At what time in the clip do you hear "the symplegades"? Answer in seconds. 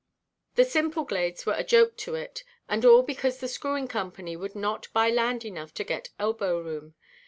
0.55-1.45